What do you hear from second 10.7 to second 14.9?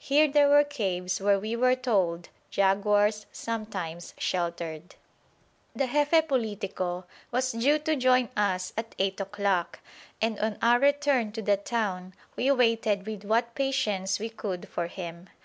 return to the town we waited with what patience we could for